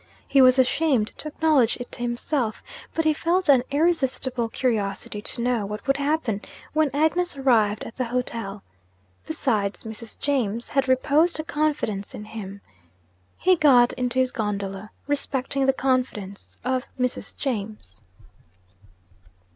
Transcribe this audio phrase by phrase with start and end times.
[0.27, 2.63] He was ashamed to acknowledge it to himself,
[2.95, 6.41] but he felt an irresistible curiosity to know what would happen
[6.73, 8.63] when Agnes arrived at the hotel.
[9.27, 10.17] Besides, 'Mrs.
[10.19, 12.61] James' had reposed a confidence in him.
[13.37, 17.37] He got into his gondola, respecting the confidence of 'Mrs.
[17.37, 18.01] James.'